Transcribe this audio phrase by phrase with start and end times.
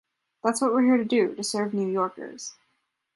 [0.43, 2.55] That’s what we’re here to do, to serve New Yorkers.